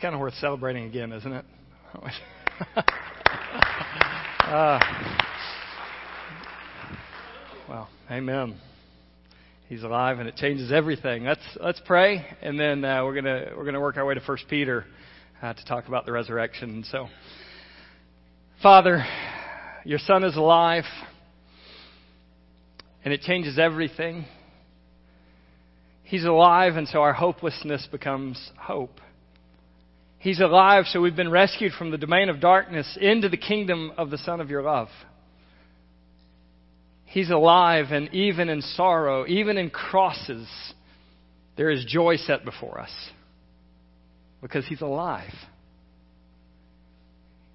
[0.00, 1.44] kind of worth celebrating again, isn't it?
[4.44, 4.78] uh,
[7.68, 8.56] well, amen.
[9.68, 11.24] He's alive, and it changes everything.
[11.24, 14.44] Let's let's pray, and then uh, we're gonna we're gonna work our way to First
[14.48, 14.86] Peter
[15.42, 16.82] uh, to talk about the resurrection.
[16.90, 17.08] So,
[18.62, 19.04] Father,
[19.84, 20.84] your Son is alive,
[23.04, 24.24] and it changes everything.
[26.04, 28.98] He's alive, and so our hopelessness becomes hope.
[30.20, 34.10] He's alive, so we've been rescued from the domain of darkness into the kingdom of
[34.10, 34.88] the Son of your love.
[37.06, 40.46] He's alive, and even in sorrow, even in crosses,
[41.56, 42.92] there is joy set before us
[44.42, 45.32] because He's alive.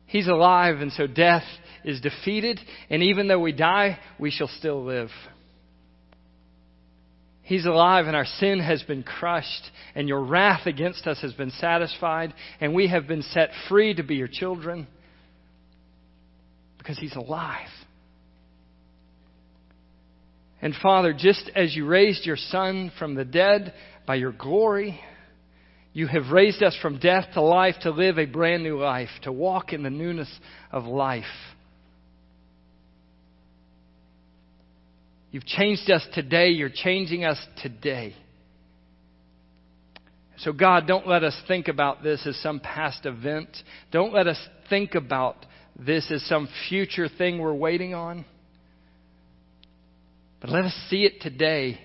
[0.08, 1.46] He's alive, and so death
[1.84, 5.10] is defeated, and even though we die, we shall still live.
[7.46, 11.52] He's alive and our sin has been crushed and your wrath against us has been
[11.52, 14.88] satisfied and we have been set free to be your children
[16.80, 17.68] because He's alive.
[20.60, 23.76] And Father, just as you raised your Son from the dead
[24.08, 25.00] by your glory,
[25.94, 29.32] you have raised us from death to life to live a brand new life, to
[29.32, 30.30] walk in the newness
[30.72, 31.24] of life.
[35.36, 36.52] You've changed us today.
[36.52, 38.16] You're changing us today.
[40.38, 43.50] So, God, don't let us think about this as some past event.
[43.92, 45.46] Don't let us think about
[45.78, 48.24] this as some future thing we're waiting on.
[50.40, 51.82] But let us see it today.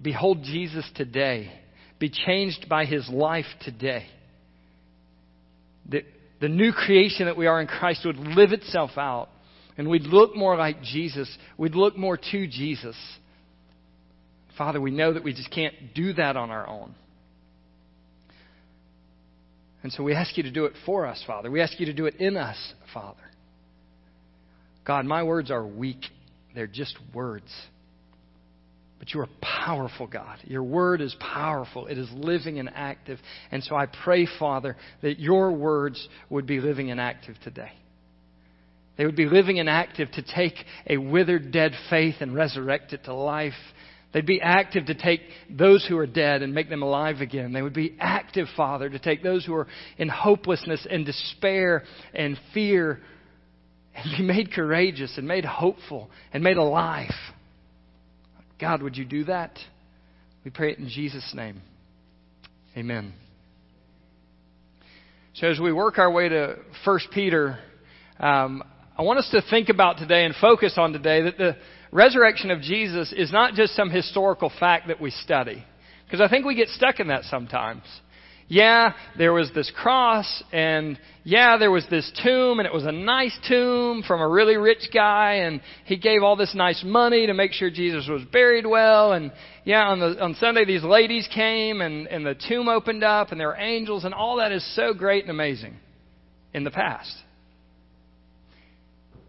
[0.00, 1.50] Behold Jesus today.
[1.98, 4.06] Be changed by his life today.
[5.88, 6.04] The,
[6.40, 9.28] the new creation that we are in Christ would live itself out
[9.76, 11.28] and we'd look more like Jesus.
[11.58, 12.96] We'd look more to Jesus.
[14.56, 16.94] Father, we know that we just can't do that on our own.
[19.82, 21.50] And so we ask you to do it for us, Father.
[21.50, 22.56] We ask you to do it in us,
[22.92, 23.20] Father.
[24.84, 26.00] God, my words are weak.
[26.54, 27.52] They're just words.
[28.98, 30.38] But you are powerful, God.
[30.44, 31.86] Your word is powerful.
[31.86, 33.18] It is living and active.
[33.50, 37.72] And so I pray, Father, that your words would be living and active today.
[38.96, 40.54] They would be living and active to take
[40.88, 43.52] a withered, dead faith and resurrect it to life.
[44.12, 45.20] They'd be active to take
[45.50, 47.52] those who are dead and make them alive again.
[47.52, 49.66] They would be active, Father, to take those who are
[49.98, 51.82] in hopelessness and despair
[52.14, 53.00] and fear
[53.94, 57.12] and be made courageous and made hopeful and made alive.
[58.58, 59.58] God, would you do that?
[60.44, 61.60] We pray it in Jesus' name.
[62.76, 63.12] Amen.
[65.34, 67.58] So as we work our way to 1 Peter,
[68.18, 68.62] um,
[68.98, 71.56] I want us to think about today and focus on today that the
[71.92, 75.62] resurrection of Jesus is not just some historical fact that we study.
[76.06, 77.82] Because I think we get stuck in that sometimes.
[78.48, 82.92] Yeah, there was this cross, and yeah, there was this tomb, and it was a
[82.92, 87.34] nice tomb from a really rich guy, and he gave all this nice money to
[87.34, 89.32] make sure Jesus was buried well, and
[89.64, 93.40] yeah, on the on Sunday these ladies came, and and the tomb opened up, and
[93.40, 95.74] there were angels, and all that is so great and amazing
[96.54, 97.16] in the past.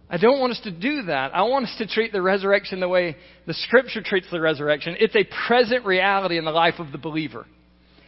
[0.09, 1.35] I don't want us to do that.
[1.35, 4.95] I want us to treat the resurrection the way the scripture treats the resurrection.
[4.99, 7.45] It's a present reality in the life of the believer.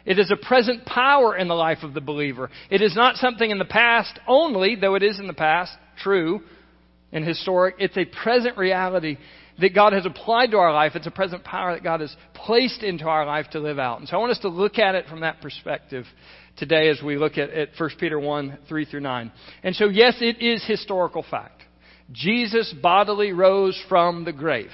[0.05, 2.49] It is a present power in the life of the believer.
[2.69, 6.41] It is not something in the past only, though it is in the past, true
[7.11, 7.75] and historic.
[7.79, 9.17] It's a present reality
[9.59, 10.93] that God has applied to our life.
[10.95, 13.99] It's a present power that God has placed into our life to live out.
[13.99, 16.05] And so I want us to look at it from that perspective
[16.55, 19.31] today as we look at, at 1 Peter 1, 3 through 9.
[19.63, 21.63] And so yes, it is historical fact.
[22.11, 24.71] Jesus bodily rose from the grave.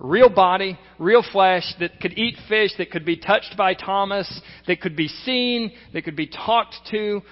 [0.00, 4.80] Real body, real flesh that could eat fish, that could be touched by Thomas, that
[4.80, 7.22] could be seen, that could be talked to.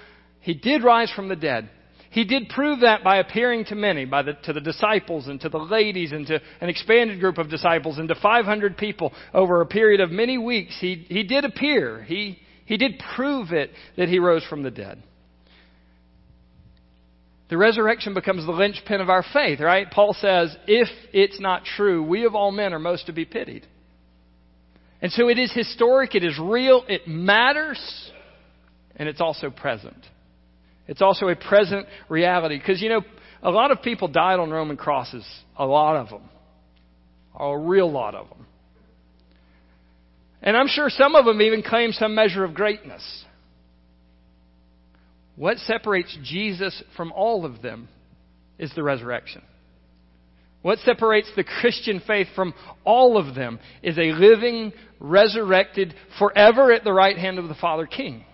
[0.41, 1.69] He did rise from the dead.
[2.11, 5.49] He did prove that by appearing to many, by the, to the disciples and to
[5.49, 9.67] the ladies and to an expanded group of disciples and to 500 people over a
[9.67, 10.77] period of many weeks.
[10.79, 12.03] He, he did appear.
[12.03, 15.03] He, he did prove it that he rose from the dead.
[17.53, 19.87] The resurrection becomes the linchpin of our faith, right?
[19.91, 23.67] Paul says, if it's not true, we of all men are most to be pitied.
[25.03, 28.11] And so it is historic, it is real, it matters,
[28.97, 30.03] and it's also present.
[30.89, 32.57] It's also a present reality.
[32.57, 33.03] Because, you know,
[33.43, 35.27] a lot of people died on Roman crosses.
[35.59, 36.23] A lot of them.
[37.39, 38.47] A real lot of them.
[40.41, 43.22] And I'm sure some of them even claim some measure of greatness.
[45.37, 47.89] What separates Jesus from all of them
[48.59, 49.43] is the resurrection.
[50.63, 56.85] What separates the Christian faith from all of them is a living, resurrected, forever at
[56.85, 58.25] the right hand of the Father King.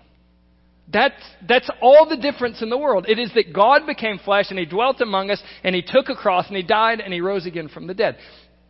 [0.90, 3.06] That's, that's all the difference in the world.
[3.08, 6.14] It is that God became flesh and He dwelt among us and He took a
[6.14, 8.16] cross and He died and He rose again from the dead.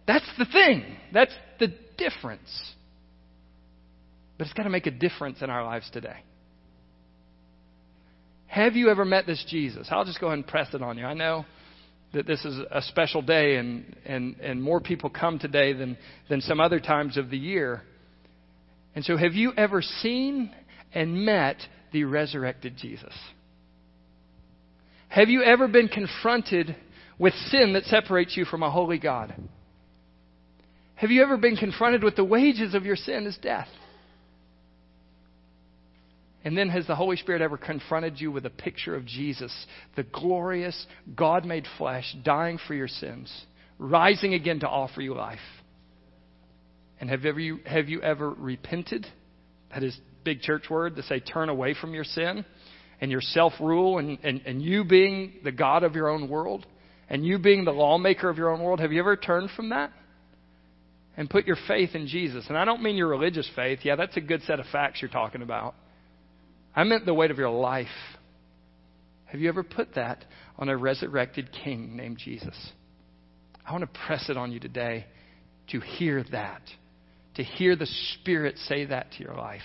[0.06, 0.84] That's the thing.
[1.12, 2.48] That's the difference.
[4.36, 6.16] But it's got to make a difference in our lives today.
[8.48, 9.88] Have you ever met this Jesus?
[9.90, 11.04] I'll just go ahead and press it on you.
[11.04, 11.44] I know
[12.14, 15.96] that this is a special day and, and, and more people come today than,
[16.28, 17.82] than some other times of the year.
[18.94, 20.50] And so, have you ever seen
[20.94, 21.58] and met
[21.92, 23.12] the resurrected Jesus?
[25.08, 26.74] Have you ever been confronted
[27.18, 29.34] with sin that separates you from a holy God?
[30.94, 33.68] Have you ever been confronted with the wages of your sin is death?
[36.44, 39.52] And then has the Holy Spirit ever confronted you with a picture of Jesus,
[39.96, 40.86] the glorious
[41.16, 43.32] God made flesh, dying for your sins,
[43.78, 45.38] rising again to offer you life?
[47.00, 49.06] And have you, have you ever repented?
[49.72, 52.44] That is big church word to say turn away from your sin
[53.00, 56.66] and your self rule and, and, and you being the God of your own world
[57.08, 58.80] and you being the lawmaker of your own world.
[58.80, 59.92] Have you ever turned from that?
[61.16, 62.44] And put your faith in Jesus.
[62.48, 63.80] And I don't mean your religious faith.
[63.82, 65.74] Yeah, that's a good set of facts you're talking about.
[66.74, 67.86] I meant the weight of your life.
[69.26, 70.24] Have you ever put that
[70.58, 72.56] on a resurrected king named Jesus?
[73.66, 75.06] I want to press it on you today
[75.70, 76.62] to hear that,
[77.34, 79.60] to hear the Spirit say that to your life,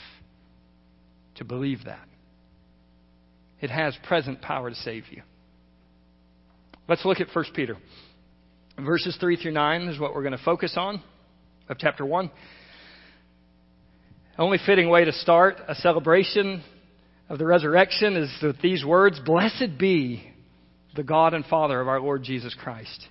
[1.35, 2.07] to believe that.
[3.61, 5.21] It has present power to save you.
[6.89, 7.77] Let's look at 1 Peter.
[8.77, 11.01] Verses 3 through 9 is what we're going to focus on
[11.69, 12.29] of chapter 1.
[14.38, 16.63] Only fitting way to start a celebration
[17.33, 20.24] of the resurrection is with these words Blessed be
[20.95, 23.07] the God and Father of our Lord Jesus Christ.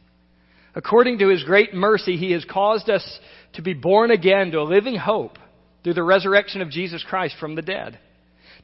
[0.76, 3.18] According to his great mercy, he has caused us
[3.54, 5.38] to be born again to a living hope
[5.82, 7.98] through the resurrection of Jesus Christ from the dead,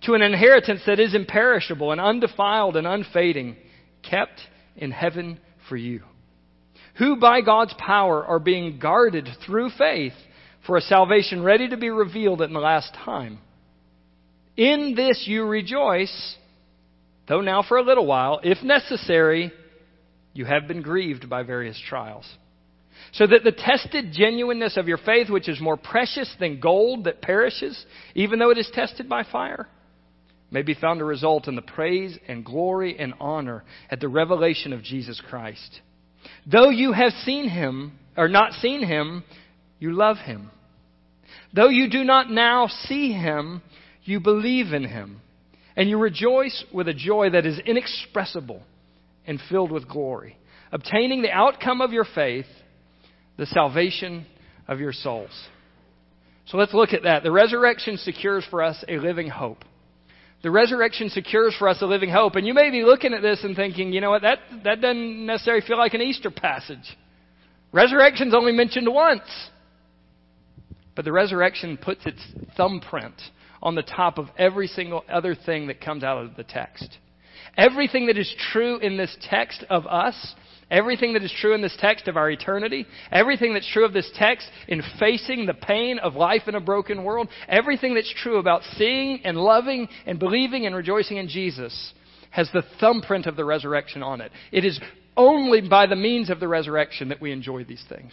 [0.04, 3.56] to an inheritance that is imperishable and undefiled and unfading,
[4.08, 4.40] kept
[4.76, 6.02] in heaven for you,
[6.98, 10.14] who by God's power are being guarded through faith
[10.64, 13.40] for a salvation ready to be revealed in the last time.
[14.58, 16.36] In this you rejoice,
[17.28, 19.52] though now for a little while, if necessary,
[20.34, 22.28] you have been grieved by various trials.
[23.12, 27.22] So that the tested genuineness of your faith, which is more precious than gold that
[27.22, 29.68] perishes, even though it is tested by fire,
[30.50, 34.72] may be found to result in the praise and glory and honor at the revelation
[34.72, 35.80] of Jesus Christ.
[36.50, 39.22] Though you have seen him, or not seen him,
[39.78, 40.50] you love him.
[41.54, 43.62] Though you do not now see him,
[44.08, 45.20] you believe in him,
[45.76, 48.62] and you rejoice with a joy that is inexpressible
[49.26, 50.36] and filled with glory,
[50.72, 52.46] obtaining the outcome of your faith,
[53.36, 54.26] the salvation
[54.66, 55.30] of your souls.
[56.46, 57.22] So let's look at that.
[57.22, 59.64] The resurrection secures for us a living hope.
[60.42, 62.36] The resurrection secures for us a living hope.
[62.36, 65.26] And you may be looking at this and thinking, you know what, that, that doesn't
[65.26, 66.96] necessarily feel like an Easter passage.
[67.72, 69.28] Resurrection's only mentioned once.
[70.94, 72.20] But the resurrection puts its
[72.56, 73.14] thumbprint
[73.62, 76.98] on the top of every single other thing that comes out of the text.
[77.56, 80.34] Everything that is true in this text of us,
[80.70, 84.10] everything that is true in this text of our eternity, everything that's true of this
[84.14, 88.62] text in facing the pain of life in a broken world, everything that's true about
[88.76, 91.92] seeing and loving and believing and rejoicing in Jesus
[92.30, 94.30] has the thumbprint of the resurrection on it.
[94.52, 94.78] It is
[95.16, 98.12] only by the means of the resurrection that we enjoy these things.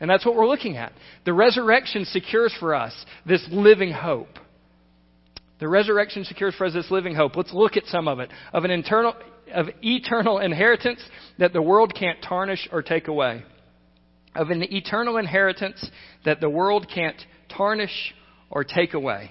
[0.00, 0.92] And that's what we're looking at.
[1.24, 2.94] The resurrection secures for us
[3.26, 4.38] this living hope.
[5.64, 7.36] The resurrection secures for us this living hope.
[7.36, 8.30] Let's look at some of it.
[8.52, 9.14] Of an internal,
[9.50, 11.02] of eternal inheritance
[11.38, 13.42] that the world can't tarnish or take away.
[14.34, 15.90] Of an eternal inheritance
[16.26, 17.16] that the world can't
[17.48, 18.14] tarnish
[18.50, 19.30] or take away.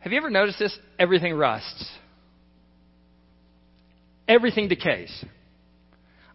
[0.00, 0.76] Have you ever noticed this?
[0.98, 1.88] Everything rusts.
[4.26, 5.24] Everything decays.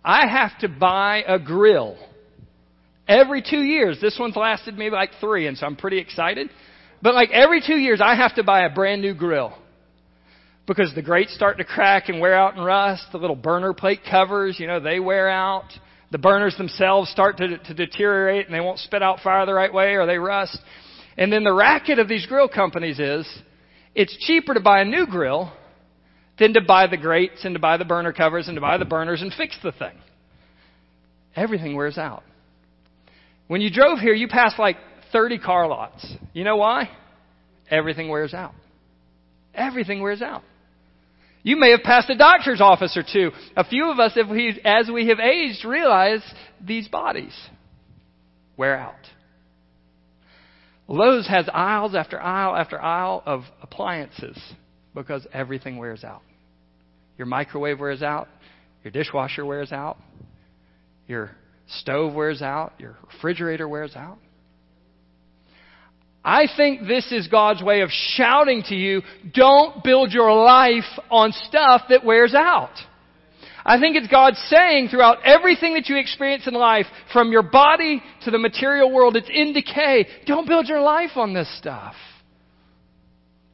[0.05, 1.97] I have to buy a grill
[3.09, 3.99] every two years.
[3.99, 6.49] This one's lasted me like three, and so I'm pretty excited.
[7.05, 9.55] But like every two years, I have to buy a brand new grill.
[10.65, 13.03] Because the grates start to crack and wear out and rust.
[13.11, 15.65] The little burner plate covers, you know, they wear out.
[16.09, 19.71] The burners themselves start to, to deteriorate and they won't spit out fire the right
[19.71, 20.57] way or they rust.
[21.15, 23.27] And then the racket of these grill companies is,
[23.93, 25.53] it's cheaper to buy a new grill
[26.39, 28.85] than to buy the grates and to buy the burner covers and to buy the
[28.85, 29.93] burners and fix the thing.
[31.35, 32.23] Everything wears out.
[33.45, 34.77] When you drove here, you passed like
[35.15, 36.05] 30 car lots.
[36.33, 36.89] You know why?
[37.71, 38.53] Everything wears out.
[39.53, 40.43] Everything wears out.
[41.41, 43.31] You may have passed a doctor's office or two.
[43.55, 46.19] A few of us, if we, as we have aged, realize
[46.59, 47.33] these bodies
[48.57, 48.95] wear out.
[50.89, 54.37] Lowe's has aisles after aisle after aisle of appliances
[54.93, 56.23] because everything wears out.
[57.17, 58.27] Your microwave wears out,
[58.83, 59.97] your dishwasher wears out,
[61.07, 61.31] your
[61.79, 64.17] stove wears out, your refrigerator wears out.
[66.25, 71.31] I think this is God's way of shouting to you, don't build your life on
[71.31, 72.73] stuff that wears out.
[73.63, 78.01] I think it's God saying throughout everything that you experience in life, from your body
[78.23, 80.07] to the material world, it's in decay.
[80.25, 81.93] Don't build your life on this stuff.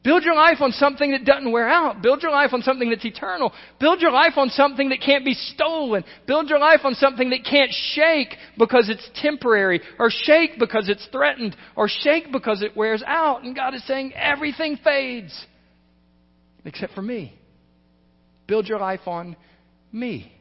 [0.04, 2.02] Build your life on something that doesn't wear out.
[2.02, 3.52] Build your life on something that's eternal.
[3.78, 6.04] Build your life on something that can't be stolen.
[6.26, 11.06] Build your life on something that can't shake because it's temporary, or shake because it's
[11.12, 13.44] threatened, or shake because it wears out.
[13.44, 15.46] And God is saying everything fades
[16.64, 17.38] except for me.
[18.48, 19.36] Build your life on
[19.92, 20.32] me.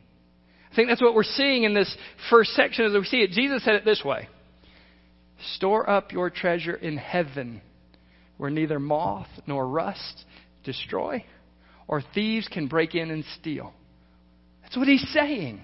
[0.72, 1.96] I think that's what we're seeing in this
[2.30, 3.32] first section as we see it.
[3.32, 4.28] Jesus said it this way
[5.56, 7.62] Store up your treasure in heaven,
[8.42, 10.26] where neither moth nor rust
[10.64, 11.24] destroy,
[11.88, 13.72] or thieves can break in and steal.
[14.64, 15.62] That's what he's saying.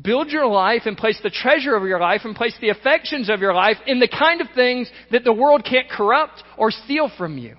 [0.00, 3.40] Build your life and place the treasure of your life and place the affections of
[3.40, 7.36] your life in the kind of things that the world can't corrupt or steal from
[7.36, 7.56] you.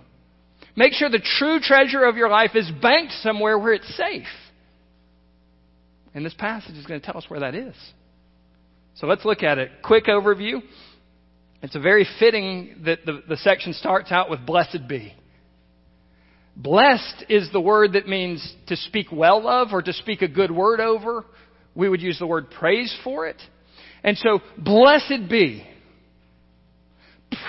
[0.78, 4.24] Make sure the true treasure of your life is banked somewhere where it's safe.
[6.14, 7.76] And this passage is going to tell us where that is.
[8.96, 9.70] So let's look at it.
[9.84, 10.62] Quick overview.
[11.62, 15.14] It's a very fitting that the, the section starts out with blessed be.
[16.56, 20.52] Blessed is the word that means to speak well of or to speak a good
[20.52, 21.26] word over.
[21.76, 23.42] We would use the word praise for it.
[24.04, 25.66] And so, blessed be.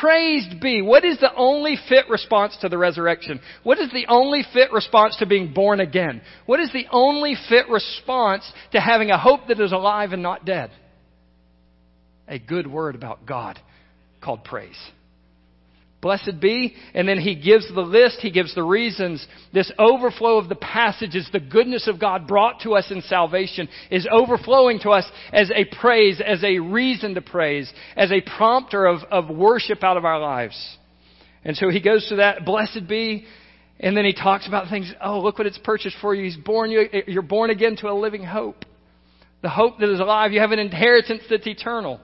[0.00, 0.82] Praised be.
[0.82, 3.40] What is the only fit response to the resurrection?
[3.64, 6.20] What is the only fit response to being born again?
[6.46, 10.44] What is the only fit response to having a hope that is alive and not
[10.44, 10.70] dead?
[12.28, 13.58] A good word about God
[14.22, 14.78] called praise.
[16.02, 16.74] Blessed be.
[16.94, 19.24] And then he gives the list, he gives the reasons.
[19.54, 24.06] This overflow of the passages, the goodness of God brought to us in salvation, is
[24.10, 29.02] overflowing to us as a praise, as a reason to praise, as a prompter of,
[29.10, 30.76] of worship out of our lives.
[31.44, 33.24] And so he goes to that, blessed be.
[33.78, 36.24] And then he talks about things, oh, look what it's purchased for you.
[36.24, 38.64] He's born you, you're born again to a living hope.
[39.42, 40.32] The hope that is alive.
[40.32, 42.00] You have an inheritance that's eternal.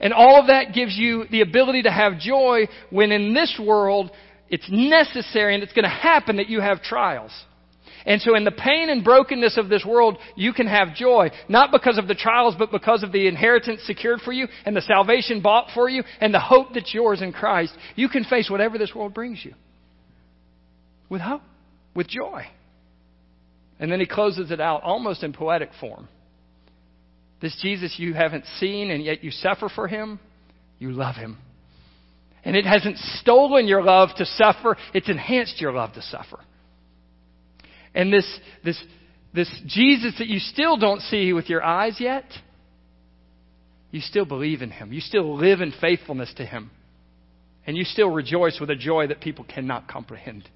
[0.00, 4.10] And all of that gives you the ability to have joy when in this world
[4.48, 7.32] it's necessary and it's going to happen that you have trials.
[8.04, 11.30] And so in the pain and brokenness of this world, you can have joy.
[11.48, 14.80] Not because of the trials, but because of the inheritance secured for you and the
[14.80, 17.74] salvation bought for you and the hope that's yours in Christ.
[17.96, 19.54] You can face whatever this world brings you.
[21.08, 21.42] With hope.
[21.96, 22.46] With joy.
[23.80, 26.08] And then he closes it out almost in poetic form.
[27.40, 30.18] This Jesus you haven't seen and yet you suffer for him,
[30.78, 31.38] you love him.
[32.44, 36.38] And it hasn't stolen your love to suffer, it's enhanced your love to suffer.
[37.94, 38.82] And this, this,
[39.34, 42.24] this Jesus that you still don't see with your eyes yet,
[43.90, 44.92] you still believe in him.
[44.92, 46.70] You still live in faithfulness to him.
[47.66, 50.48] And you still rejoice with a joy that people cannot comprehend.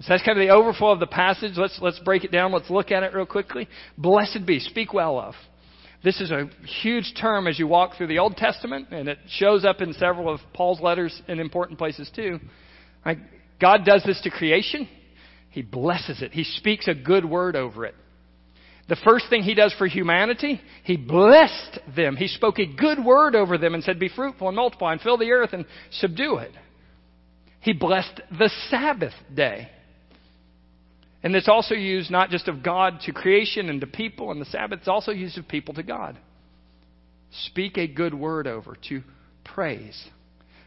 [0.00, 1.52] So that's kind of the overflow of the passage.
[1.56, 2.52] Let's, let's break it down.
[2.52, 3.68] Let's look at it real quickly.
[3.98, 5.34] Blessed be, speak well of.
[6.02, 6.48] This is a
[6.82, 10.32] huge term as you walk through the Old Testament, and it shows up in several
[10.32, 12.40] of Paul's letters in important places too.
[13.60, 14.88] God does this to creation.
[15.50, 16.32] He blesses it.
[16.32, 17.94] He speaks a good word over it.
[18.88, 22.16] The first thing he does for humanity, he blessed them.
[22.16, 25.18] He spoke a good word over them and said, Be fruitful and multiply and fill
[25.18, 26.52] the earth and subdue it.
[27.60, 29.68] He blessed the Sabbath day.
[31.22, 34.46] And it's also used not just of God to creation and to people and the
[34.46, 36.18] Sabbath, it's also used of people to God.
[37.46, 39.02] Speak a good word over, to
[39.44, 40.08] praise.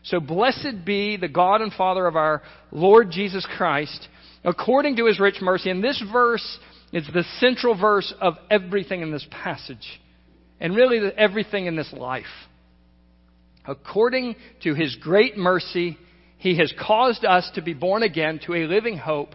[0.03, 2.41] So blessed be the God and Father of our
[2.71, 4.07] Lord Jesus Christ,
[4.43, 5.69] according to his rich mercy.
[5.69, 6.59] And this verse
[6.91, 10.01] is the central verse of everything in this passage,
[10.59, 12.25] and really everything in this life.
[13.65, 15.97] According to his great mercy,
[16.37, 19.29] he has caused us to be born again to a living hope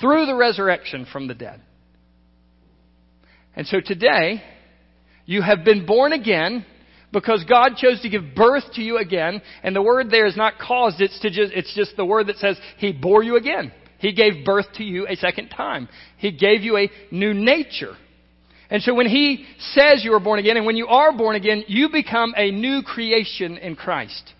[0.00, 1.60] through the resurrection from the dead.
[3.54, 4.42] And so today,
[5.26, 6.64] you have been born again
[7.12, 9.42] because God chose to give birth to you again.
[9.62, 12.36] And the word there is not caused, it's, to just, it's just the word that
[12.36, 13.72] says He bore you again.
[13.98, 15.88] He gave birth to you a second time.
[16.16, 17.96] He gave you a new nature.
[18.70, 21.64] And so when He says you are born again, and when you are born again,
[21.68, 24.32] you become a new creation in Christ.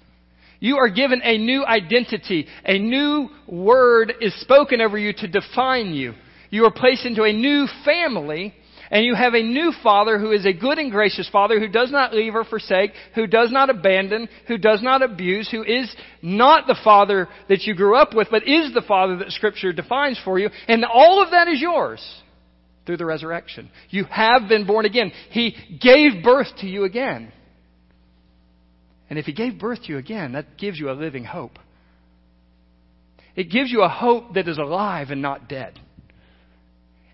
[0.62, 2.46] You are given a new identity.
[2.64, 6.14] A new word is spoken over you to define you.
[6.50, 8.54] You are placed into a new family,
[8.92, 11.90] And you have a new father who is a good and gracious father who does
[11.90, 16.66] not leave or forsake, who does not abandon, who does not abuse, who is not
[16.66, 20.38] the father that you grew up with, but is the father that scripture defines for
[20.38, 20.50] you.
[20.68, 22.06] And all of that is yours
[22.84, 23.70] through the resurrection.
[23.88, 25.10] You have been born again.
[25.30, 27.32] He gave birth to you again.
[29.12, 31.58] And if he gave birth to you again, that gives you a living hope.
[33.36, 35.78] It gives you a hope that is alive and not dead.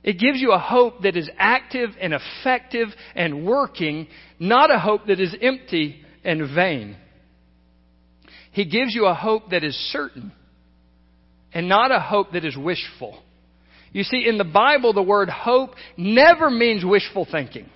[0.05, 2.87] It gives you a hope that is active and effective
[3.17, 4.07] and working,
[4.39, 6.97] not a hope that is empty and vain.
[8.53, 10.31] He gives you a hope that is certain
[11.53, 13.21] and not a hope that is wishful.
[13.91, 17.69] You see, in the Bible, the word hope never means wishful thinking.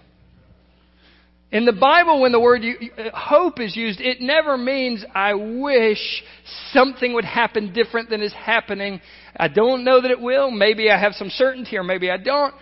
[1.52, 6.24] In the Bible, when the word uh, hope is used, it never means, I wish
[6.72, 9.02] something would happen different than is happening.
[9.36, 10.50] I don't know that it will.
[10.50, 12.54] Maybe I have some certainty or maybe I don't.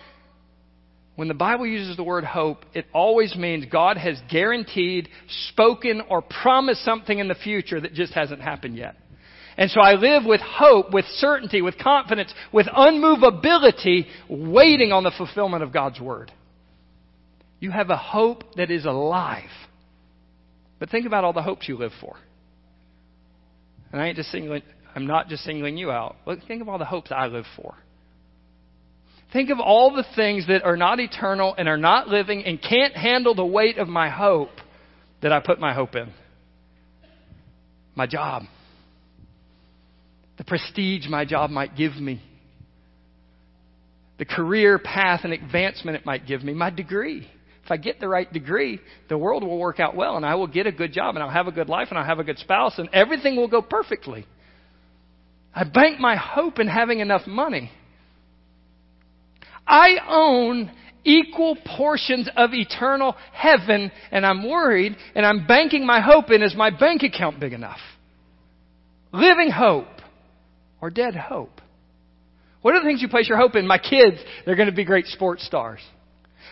[1.15, 5.07] When the Bible uses the word hope, it always means God has guaranteed,
[5.49, 8.97] spoken, or promised something in the future that just hasn't happened yet.
[9.55, 15.11] And so I live with hope, with certainty, with confidence, with unmovability, waiting on the
[15.17, 16.31] fulfillment of God's word.
[17.61, 19.51] You have a hope that is alive.
[20.79, 22.17] But think about all the hopes you live for.
[23.91, 24.63] And I ain't just singling,
[24.95, 26.15] I'm not just singling you out.
[26.25, 27.75] But think of all the hopes I live for.
[29.31, 32.95] Think of all the things that are not eternal and are not living and can't
[32.95, 34.49] handle the weight of my hope
[35.21, 36.11] that I put my hope in.
[37.93, 38.43] My job.
[40.37, 42.23] The prestige my job might give me.
[44.17, 46.55] The career path and advancement it might give me.
[46.55, 47.27] My degree
[47.71, 50.47] if I get the right degree, the world will work out well and I will
[50.47, 52.37] get a good job and I'll have a good life and I'll have a good
[52.37, 54.25] spouse and everything will go perfectly.
[55.55, 57.71] I bank my hope in having enough money.
[59.65, 60.69] I own
[61.05, 66.53] equal portions of eternal heaven and I'm worried and I'm banking my hope in is
[66.53, 67.79] my bank account big enough?
[69.13, 69.87] Living hope
[70.81, 71.61] or dead hope?
[72.63, 73.65] What are the things you place your hope in?
[73.65, 75.79] My kids, they're going to be great sports stars.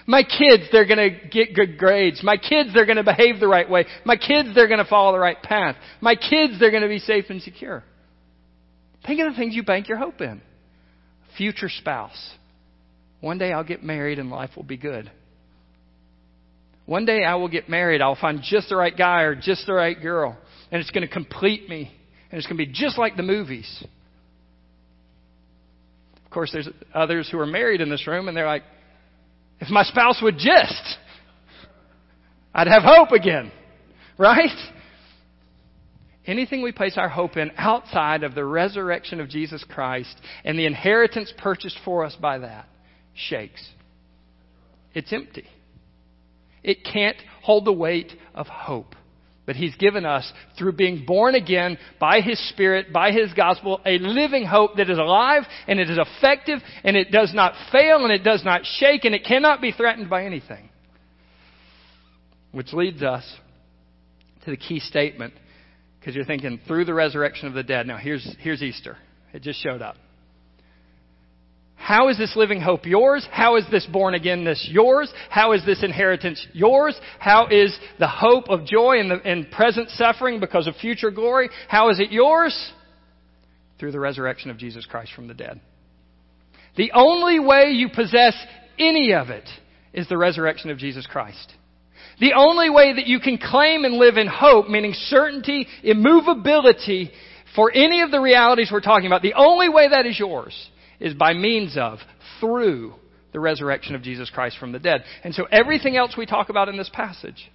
[0.06, 2.24] My kids, they're going to get good grades.
[2.24, 3.86] My kids, they're going to behave the right way.
[4.06, 5.76] My kids, they're going to follow the right path.
[6.02, 7.84] My kids, they're going to be safe and secure.
[9.06, 10.42] Think of the things you bank your hope in.
[11.38, 12.34] Future spouse.
[13.22, 15.12] One day I'll get married and life will be good.
[16.86, 18.02] One day I will get married.
[18.02, 20.38] I'll find just the right guy or just the right girl.
[20.72, 21.92] And it's going to complete me.
[22.32, 23.84] And it's going to be just like the movies.
[26.26, 28.64] Of course, there's others who are married in this room and they're like,
[29.60, 30.98] if my spouse would just,
[32.54, 33.52] I'd have hope again.
[34.18, 34.50] Right?
[36.26, 40.66] Anything we place our hope in outside of the resurrection of Jesus Christ and the
[40.66, 42.68] inheritance purchased for us by that
[43.14, 43.68] shakes.
[44.94, 45.46] It's empty.
[46.64, 48.96] It can't hold the weight of hope
[49.50, 53.98] but He's given us through being born again by His Spirit, by His gospel, a
[53.98, 58.14] living hope that is alive and it is effective and it does not fail and
[58.14, 60.70] it does not shake and it cannot be threatened by anything.
[62.52, 63.24] Which leads us
[64.46, 65.34] to the key statement
[66.00, 67.88] because you're thinking through the resurrection of the dead.
[67.88, 68.98] Now here's, here's Easter.
[69.34, 69.96] It just showed up.
[71.90, 73.28] How is this living hope yours?
[73.32, 75.12] How is this born againness yours?
[75.32, 76.96] How is this inheritance yours?
[77.18, 81.50] How is the hope of joy in, the, in present suffering because of future glory?
[81.68, 82.74] How is it yours?
[83.80, 85.62] Through the resurrection of Jesus Christ from the dead.
[86.78, 88.36] The only way you possess
[88.78, 89.50] any of it
[89.92, 91.52] is the resurrection of Jesus Christ.
[92.20, 97.10] The only way that you can claim and live in hope, meaning certainty, immovability,
[97.56, 101.14] for any of the realities we're talking about, the only way that is yours is
[101.14, 102.00] by means of,
[102.40, 102.94] through
[103.32, 105.04] the resurrection of Jesus Christ from the dead.
[105.24, 107.50] And so everything else we talk about in this passage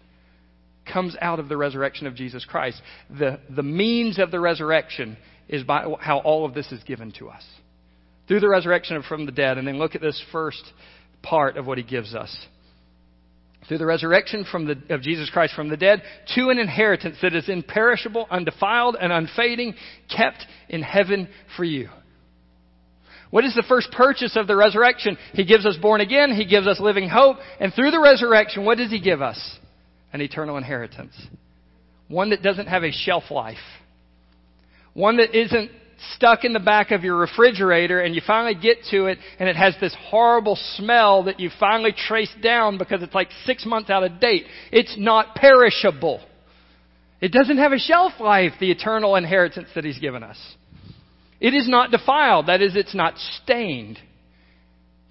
[0.91, 2.81] comes out of the resurrection of Jesus Christ.
[3.11, 5.17] The, the means of the resurrection
[5.49, 7.45] is by how all of this is given to us.
[8.29, 9.59] Through the resurrection from the dead.
[9.59, 10.63] And then look at this first
[11.23, 12.35] part of what he gives us.
[13.67, 16.03] Through the resurrection the, of Jesus Christ from the dead
[16.35, 19.75] to an inheritance that is imperishable, undefiled, and unfading,
[20.15, 21.89] kept in heaven for you.
[23.35, 25.19] What is the first purchase of the resurrection?
[25.33, 26.33] He gives us born again.
[26.33, 27.39] He gives us living hope.
[27.59, 29.59] And through the resurrection, what does He give us?
[30.13, 31.15] An eternal inheritance.
[32.07, 33.57] One that doesn't have a shelf life.
[34.93, 35.73] One that isn't
[36.15, 39.57] stuck in the back of your refrigerator and you finally get to it and it
[39.57, 44.05] has this horrible smell that you finally trace down because it's like six months out
[44.05, 44.45] of date.
[44.71, 46.21] It's not perishable.
[47.21, 50.39] It doesn't have a shelf life, the eternal inheritance that He's given us.
[51.45, 52.47] It is not defiled.
[52.47, 53.99] That is, it's not stained.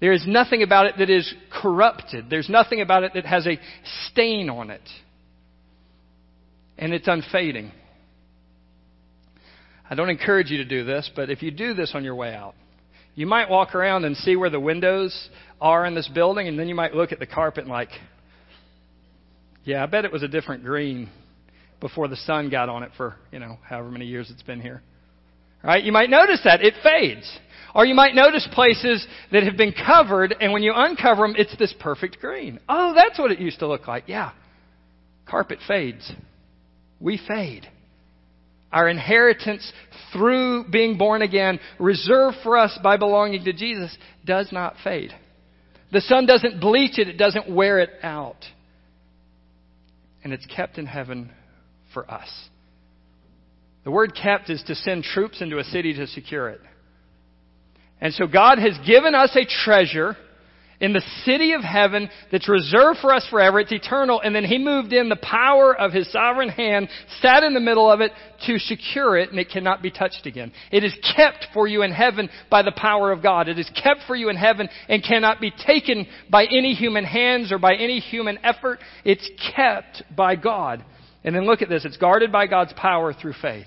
[0.00, 2.28] There is nothing about it that is corrupted.
[2.28, 3.56] There's nothing about it that has a
[4.08, 4.82] stain on it.
[6.76, 7.70] And it's unfading.
[9.88, 12.34] I don't encourage you to do this, but if you do this on your way
[12.34, 12.56] out,
[13.14, 15.28] you might walk around and see where the windows
[15.60, 17.90] are in this building, and then you might look at the carpet and like,
[19.62, 21.10] yeah, I bet it was a different green
[21.80, 24.82] before the sun got on it for, you know, however many years it's been here.
[25.64, 25.82] Right?
[25.82, 26.62] You might notice that.
[26.62, 27.38] It fades.
[27.74, 31.56] Or you might notice places that have been covered, and when you uncover them, it's
[31.58, 32.60] this perfect green.
[32.68, 34.04] Oh, that's what it used to look like.
[34.06, 34.32] Yeah.
[35.26, 36.12] Carpet fades.
[37.00, 37.66] We fade.
[38.70, 39.72] Our inheritance
[40.12, 45.12] through being born again, reserved for us by belonging to Jesus, does not fade.
[45.92, 48.44] The sun doesn't bleach it, it doesn't wear it out.
[50.22, 51.30] And it's kept in heaven
[51.92, 52.28] for us.
[53.84, 56.60] The word kept is to send troops into a city to secure it.
[58.00, 60.16] And so God has given us a treasure
[60.80, 63.60] in the city of heaven that's reserved for us forever.
[63.60, 64.20] It's eternal.
[64.20, 66.88] And then He moved in the power of His sovereign hand,
[67.22, 68.12] sat in the middle of it
[68.46, 70.52] to secure it, and it cannot be touched again.
[70.70, 73.48] It is kept for you in heaven by the power of God.
[73.48, 77.52] It is kept for you in heaven and cannot be taken by any human hands
[77.52, 78.80] or by any human effort.
[79.04, 80.84] It's kept by God.
[81.22, 81.84] And then look at this.
[81.84, 83.66] It's guarded by God's power through faith.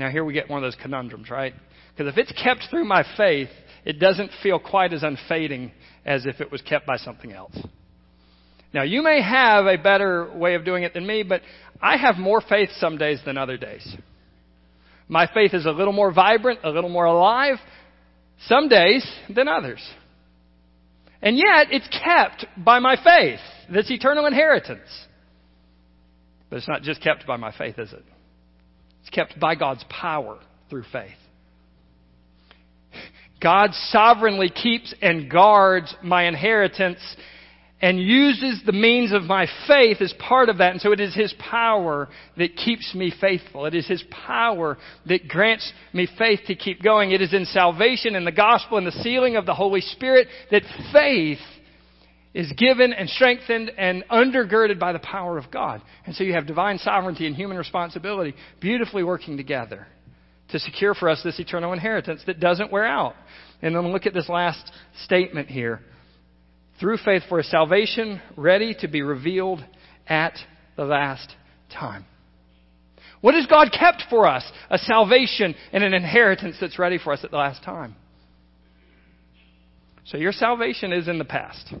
[0.00, 1.52] Now here we get one of those conundrums, right?
[1.92, 3.50] Because if it's kept through my faith,
[3.84, 5.72] it doesn't feel quite as unfading
[6.06, 7.54] as if it was kept by something else.
[8.72, 11.42] Now, you may have a better way of doing it than me, but
[11.82, 13.86] I have more faith some days than other days.
[15.06, 17.56] My faith is a little more vibrant, a little more alive
[18.46, 19.86] some days than others.
[21.20, 24.88] And yet, it's kept by my faith, this eternal inheritance.
[26.48, 28.04] But it's not just kept by my faith, is it?
[29.00, 31.10] It's kept by God's power through faith.
[33.40, 37.00] God sovereignly keeps and guards my inheritance
[37.82, 40.72] and uses the means of my faith as part of that.
[40.72, 43.64] And so it is His power that keeps me faithful.
[43.64, 47.12] It is His power that grants me faith to keep going.
[47.12, 50.62] It is in salvation and the gospel and the sealing of the Holy Spirit that
[50.92, 51.38] faith
[52.32, 55.82] is given and strengthened and undergirded by the power of God.
[56.06, 59.86] And so you have divine sovereignty and human responsibility beautifully working together
[60.50, 63.14] to secure for us this eternal inheritance that doesn't wear out.
[63.62, 64.70] And then look at this last
[65.04, 65.80] statement here.
[66.78, 69.64] Through faith for a salvation ready to be revealed
[70.06, 70.34] at
[70.76, 71.34] the last
[71.72, 72.06] time.
[73.20, 74.50] What has God kept for us?
[74.70, 77.96] A salvation and an inheritance that's ready for us at the last time.
[80.06, 81.74] So your salvation is in the past.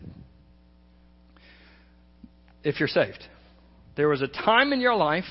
[2.62, 3.24] If you're saved.
[3.96, 5.24] There was a time in your life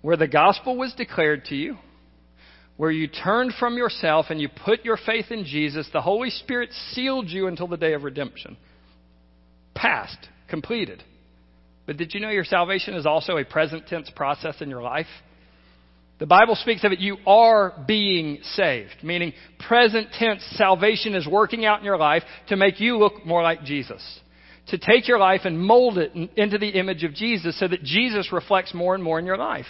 [0.00, 1.76] where the gospel was declared to you
[2.76, 6.70] where you turned from yourself and you put your faith in Jesus, the Holy Spirit
[6.90, 8.56] sealed you until the day of redemption.
[9.74, 11.02] Past, completed.
[11.86, 15.06] But did you know your salvation is also a present tense process in your life?
[16.18, 19.32] The Bible speaks of it, you are being saved, meaning
[19.66, 23.64] present tense salvation is working out in your life to make you look more like
[23.64, 24.02] Jesus.
[24.72, 28.32] To take your life and mold it into the image of Jesus so that Jesus
[28.32, 29.66] reflects more and more in your life.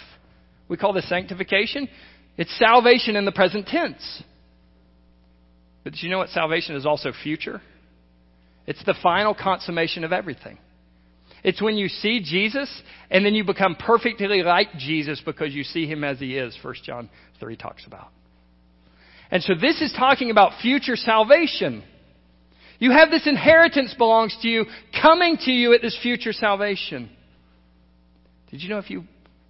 [0.69, 1.89] We call this sanctification.
[2.37, 4.23] It's salvation in the present tense.
[5.83, 7.61] But you know what salvation is also future?
[8.65, 10.57] It's the final consummation of everything.
[11.43, 12.69] It's when you see Jesus
[13.11, 16.75] and then you become perfectly like Jesus because you see him as he is, 1
[16.85, 17.09] John
[17.41, 18.07] 3 talks about.
[19.29, 21.83] And so this is talking about future salvation.
[22.83, 24.65] You have this inheritance belongs to you,
[25.01, 27.09] coming to you at this future salvation.
[28.51, 29.05] Did you know if you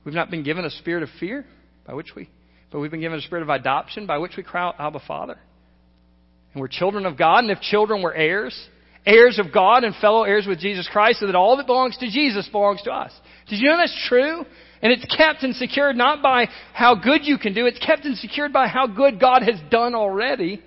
[0.06, 1.43] we've not been given a spirit of fear
[1.88, 2.30] by which we
[2.69, 5.39] but we've been given a spirit of adoption by which we cry out, Abba, Father.
[6.54, 8.56] And we're children of God, and if children, we're heirs.
[9.04, 12.12] Heirs of God and fellow heirs with Jesus Christ, so that all that belongs to
[12.12, 13.12] Jesus belongs to us.
[13.50, 14.46] Did you know that's true?
[14.84, 18.15] And it's kept and secured not by how good you can do, it's kept and
[18.15, 20.62] secured by how good God has done already,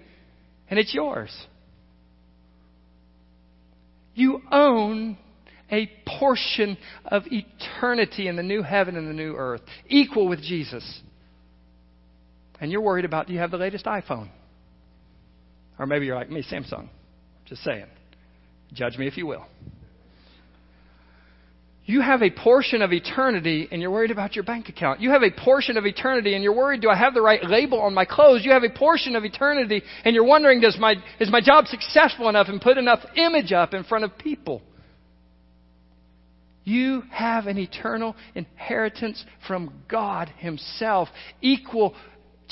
[0.68, 1.30] and it's yours.
[4.16, 5.16] You own
[5.70, 11.02] a portion of eternity in the new heaven and the new earth, equal with Jesus
[12.60, 14.28] and you're worried about do you have the latest iPhone?
[15.78, 16.88] Or maybe you're like me, Samsung.
[17.44, 17.86] Just saying.
[18.72, 19.44] Judge me if you will.
[21.88, 25.00] You have a portion of eternity and you're worried about your bank account.
[25.00, 27.80] You have a portion of eternity and you're worried, do I have the right label
[27.80, 28.44] on my clothes?
[28.44, 32.28] You have a portion of eternity and you're wondering, does my, is my job successful
[32.28, 34.62] enough and put enough image up in front of people?
[36.64, 41.08] You have an eternal inheritance from God Himself,
[41.40, 41.94] equal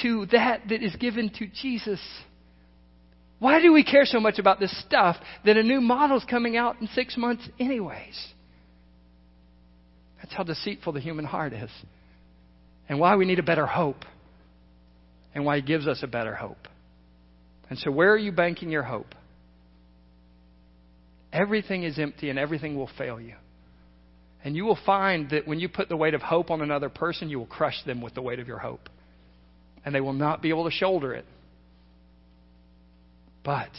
[0.03, 2.01] to that that is given to Jesus.
[3.41, 6.81] Why do we care so much about this stuff that a new model's coming out
[6.81, 8.34] in six months, anyways?
[10.25, 11.69] That's how deceitful the human heart is.
[12.89, 14.07] And why we need a better hope.
[15.35, 16.67] And why He gives us a better hope.
[17.69, 19.15] And so, where are you banking your hope?
[21.31, 23.35] Everything is empty and everything will fail you.
[24.43, 27.29] And you will find that when you put the weight of hope on another person,
[27.29, 28.89] you will crush them with the weight of your hope.
[29.85, 31.27] And they will not be able to shoulder it.
[33.45, 33.73] But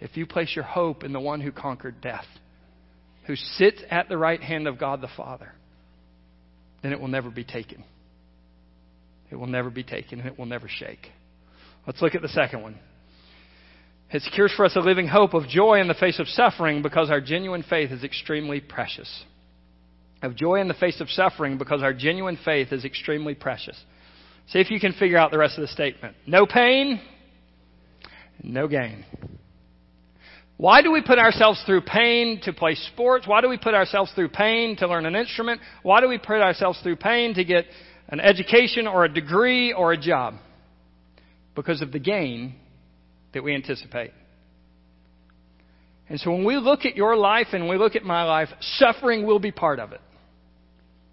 [0.00, 2.26] if you place your hope in the one who conquered death,
[3.28, 5.52] who sits at the right hand of God the Father,
[6.82, 7.84] then it will never be taken.
[9.30, 11.12] It will never be taken and it will never shake.
[11.86, 12.78] Let's look at the second one.
[14.10, 17.10] It secures for us a living hope of joy in the face of suffering because
[17.10, 19.24] our genuine faith is extremely precious.
[20.22, 23.78] Of joy in the face of suffering because our genuine faith is extremely precious.
[24.48, 26.16] See if you can figure out the rest of the statement.
[26.26, 26.98] No pain,
[28.42, 29.04] no gain.
[30.58, 33.28] Why do we put ourselves through pain to play sports?
[33.28, 35.60] Why do we put ourselves through pain to learn an instrument?
[35.84, 37.64] Why do we put ourselves through pain to get
[38.08, 40.34] an education or a degree or a job?
[41.54, 42.56] Because of the gain
[43.34, 44.10] that we anticipate.
[46.08, 49.24] And so when we look at your life and we look at my life, suffering
[49.24, 50.00] will be part of it.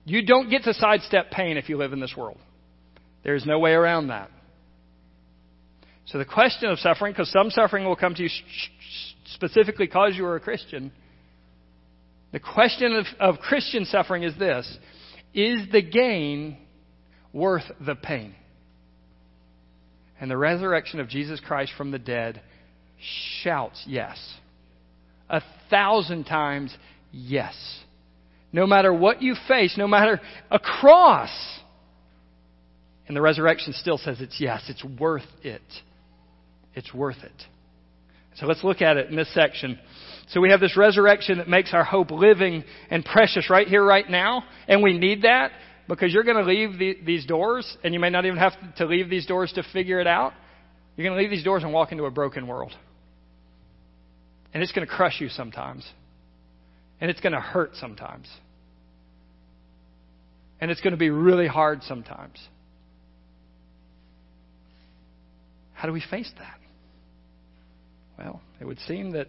[0.05, 2.37] You don't get to sidestep pain if you live in this world.
[3.23, 4.31] There's no way around that.
[6.05, 8.29] So the question of suffering, because some suffering will come to you
[9.25, 10.91] specifically because you are a Christian,
[12.31, 14.77] the question of, of Christian suffering is this
[15.33, 16.57] Is the gain
[17.33, 18.35] worth the pain?
[20.19, 22.41] And the resurrection of Jesus Christ from the dead
[23.41, 24.17] shouts yes.
[25.29, 26.75] A thousand times
[27.11, 27.55] yes.
[28.53, 31.29] No matter what you face, no matter a cross.
[33.07, 35.61] And the resurrection still says it's yes, it's worth it
[36.75, 37.43] it's worth it.
[38.35, 39.79] So let's look at it in this section.
[40.29, 44.09] So we have this resurrection that makes our hope living and precious right here, right
[44.09, 44.43] now.
[44.67, 45.51] And we need that
[45.87, 48.85] because you're going to leave the, these doors, and you may not even have to
[48.85, 50.33] leave these doors to figure it out.
[50.95, 52.73] You're going to leave these doors and walk into a broken world.
[54.53, 55.87] And it's going to crush you sometimes.
[56.99, 58.27] And it's going to hurt sometimes.
[60.59, 62.39] And it's going to be really hard sometimes.
[65.73, 66.64] How do we face that?
[68.17, 69.27] Well, it would seem that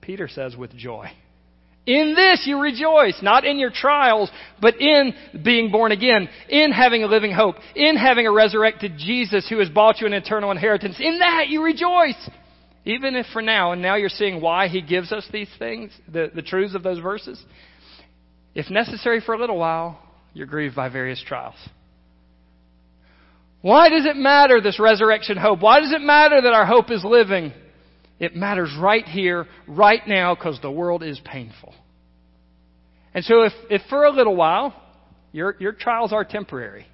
[0.00, 1.10] Peter says with joy.
[1.86, 7.02] In this you rejoice, not in your trials, but in being born again, in having
[7.02, 10.96] a living hope, in having a resurrected Jesus who has bought you an eternal inheritance.
[11.00, 12.30] In that you rejoice.
[12.84, 16.30] Even if for now, and now you're seeing why he gives us these things, the,
[16.34, 17.42] the truths of those verses.
[18.54, 19.98] If necessary for a little while,
[20.34, 21.56] you're grieved by various trials.
[23.60, 25.60] Why does it matter, this resurrection hope?
[25.60, 27.52] Why does it matter that our hope is living?
[28.18, 31.74] It matters right here, right now, because the world is painful.
[33.14, 34.74] And so if, if for a little while,
[35.32, 36.86] your, your trials are temporary,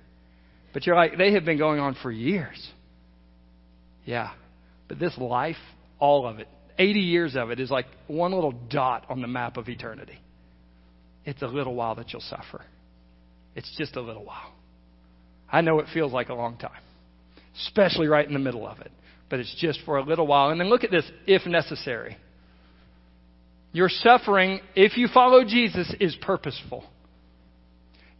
[0.73, 2.71] but you're like, they have been going on for years.
[4.05, 4.33] Yeah.
[4.89, 5.57] But this life,
[5.99, 9.57] all of it, 80 years of it, is like one little dot on the map
[9.57, 10.19] of eternity.
[11.25, 12.63] It's a little while that you'll suffer.
[13.55, 14.53] It's just a little while.
[15.51, 16.83] I know it feels like a long time,
[17.67, 18.91] especially right in the middle of it
[19.29, 20.51] but it's just for a little while.
[20.51, 22.17] And then look at this if necessary.
[23.73, 26.85] Your suffering, if you follow Jesus, is purposeful.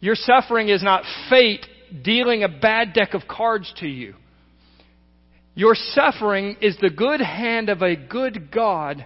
[0.01, 1.65] Your suffering is not fate
[2.03, 4.15] dealing a bad deck of cards to you.
[5.53, 9.05] Your suffering is the good hand of a good God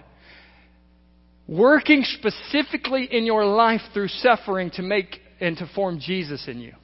[1.46, 6.74] working specifically in your life through suffering to make and to form Jesus in you.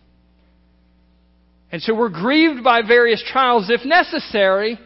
[1.72, 4.78] And so we're grieved by various trials if necessary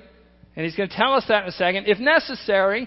[0.60, 1.86] and he's going to tell us that in a second.
[1.86, 2.86] If necessary,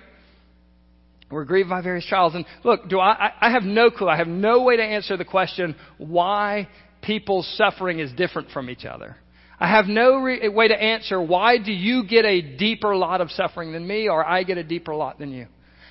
[1.31, 2.35] we're grieved by various trials.
[2.35, 4.07] And look, do I, I have no clue.
[4.07, 6.67] I have no way to answer the question why
[7.01, 9.17] people's suffering is different from each other.
[9.59, 13.31] I have no re- way to answer why do you get a deeper lot of
[13.31, 15.47] suffering than me or I get a deeper lot than you.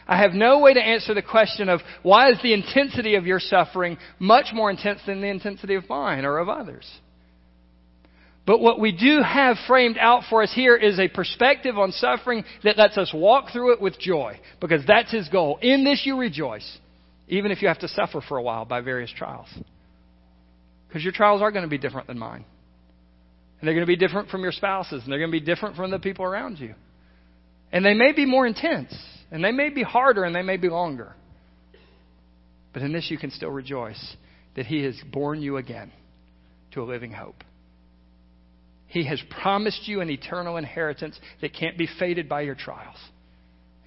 [0.06, 3.40] I have no way to answer the question of why is the intensity of your
[3.40, 6.88] suffering much more intense than the intensity of mine or of others.
[8.44, 12.44] But what we do have framed out for us here is a perspective on suffering
[12.64, 15.58] that lets us walk through it with joy, because that's his goal.
[15.62, 16.78] In this you rejoice,
[17.28, 19.46] even if you have to suffer for a while by various trials.
[20.88, 22.44] Because your trials are going to be different than mine.
[23.60, 25.76] And they're going to be different from your spouses, and they're going to be different
[25.76, 26.74] from the people around you.
[27.70, 28.92] And they may be more intense,
[29.30, 31.14] and they may be harder, and they may be longer.
[32.72, 34.16] But in this you can still rejoice
[34.56, 35.92] that he has born you again
[36.72, 37.44] to a living hope.
[38.92, 42.98] He has promised you an eternal inheritance that can't be faded by your trials.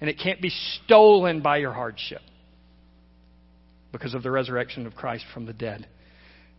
[0.00, 2.20] And it can't be stolen by your hardship
[3.92, 5.86] because of the resurrection of Christ from the dead.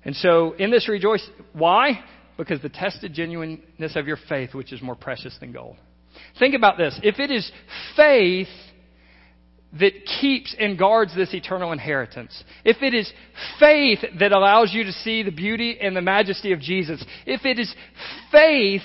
[0.05, 1.99] And so, in this rejoice, why?
[2.37, 5.75] Because the tested genuineness of your faith, which is more precious than gold.
[6.39, 6.97] Think about this.
[7.03, 7.51] If it is
[7.97, 8.47] faith
[9.79, 13.11] that keeps and guards this eternal inheritance, if it is
[13.59, 17.59] faith that allows you to see the beauty and the majesty of Jesus, if it
[17.59, 17.73] is
[18.31, 18.81] faith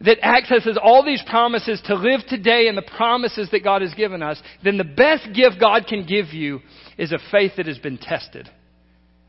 [0.00, 4.22] that accesses all these promises to live today and the promises that God has given
[4.22, 6.60] us, then the best gift God can give you
[6.98, 8.48] is a faith that has been tested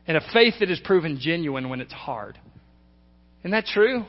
[0.08, 2.38] and a faith that is proven genuine when it's hard.
[3.41, 4.06] Isn't that true?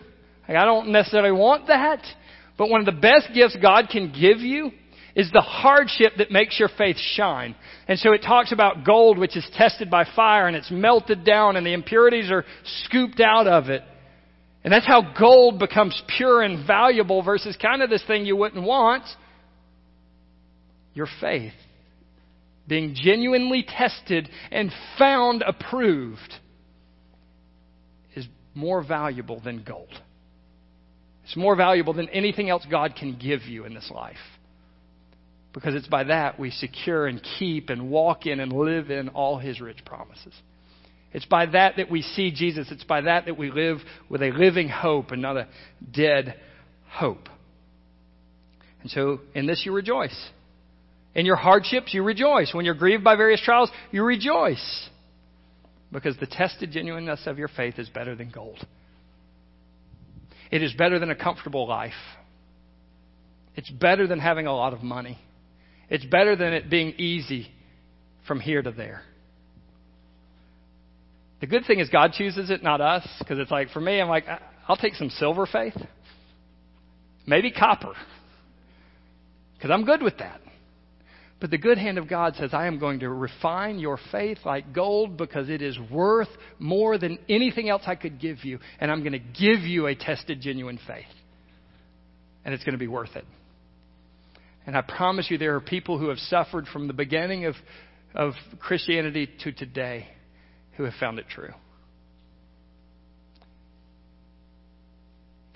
[0.48, 2.02] Like, I don't necessarily want that,
[2.56, 4.70] but one of the best gifts God can give you
[5.18, 7.56] is the hardship that makes your faith shine.
[7.88, 11.56] And so it talks about gold, which is tested by fire and it's melted down
[11.56, 12.44] and the impurities are
[12.84, 13.82] scooped out of it.
[14.62, 18.62] And that's how gold becomes pure and valuable versus kind of this thing you wouldn't
[18.62, 19.02] want.
[20.94, 21.52] Your faith
[22.68, 26.32] being genuinely tested and found approved
[28.14, 29.92] is more valuable than gold.
[31.24, 34.16] It's more valuable than anything else God can give you in this life.
[35.52, 39.38] Because it's by that we secure and keep and walk in and live in all
[39.38, 40.34] His rich promises.
[41.12, 42.68] It's by that that we see Jesus.
[42.70, 45.48] It's by that that we live with a living hope and not a
[45.90, 46.34] dead
[46.88, 47.28] hope.
[48.82, 50.16] And so in this you rejoice.
[51.14, 52.52] In your hardships, you rejoice.
[52.52, 54.88] When you're grieved by various trials, you rejoice.
[55.90, 58.64] Because the tested genuineness of your faith is better than gold.
[60.50, 61.92] It is better than a comfortable life.
[63.56, 65.18] It's better than having a lot of money.
[65.90, 67.48] It's better than it being easy
[68.26, 69.02] from here to there.
[71.40, 74.08] The good thing is God chooses it, not us, because it's like, for me, I'm
[74.08, 74.24] like,
[74.66, 75.76] I'll take some silver faith,
[77.26, 77.94] maybe copper,
[79.54, 80.40] because I'm good with that.
[81.40, 84.72] But the good hand of God says, I am going to refine your faith like
[84.72, 88.58] gold because it is worth more than anything else I could give you.
[88.80, 91.06] And I'm going to give you a tested, genuine faith.
[92.44, 93.24] And it's going to be worth it.
[94.68, 97.54] And I promise you, there are people who have suffered from the beginning of,
[98.14, 100.06] of Christianity to today
[100.76, 101.54] who have found it true.